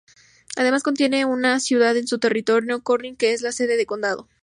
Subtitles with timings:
[0.55, 4.27] Además, contiene una ciudad en su territorio, Corning, que es la sede de condado.